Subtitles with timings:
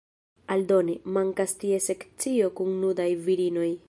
[0.53, 3.69] Aldone, mankas tie sekcio kun nudaj virinoj.